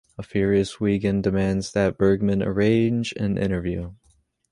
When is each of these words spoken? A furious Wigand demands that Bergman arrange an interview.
A 0.17 0.23
furious 0.23 0.77
Wigand 0.79 1.21
demands 1.21 1.73
that 1.73 1.95
Bergman 1.95 2.41
arrange 2.41 3.13
an 3.17 3.37
interview. 3.37 3.91